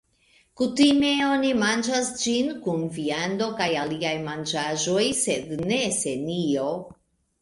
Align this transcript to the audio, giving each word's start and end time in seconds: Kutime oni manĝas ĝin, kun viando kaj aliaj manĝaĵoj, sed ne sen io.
Kutime 0.61 1.09
oni 1.25 1.51
manĝas 1.63 2.09
ĝin, 2.23 2.49
kun 2.63 2.81
viando 2.95 3.49
kaj 3.61 3.69
aliaj 3.85 4.15
manĝaĵoj, 4.27 5.07
sed 5.21 5.55
ne 5.73 5.83
sen 6.03 6.25
io. 6.41 6.67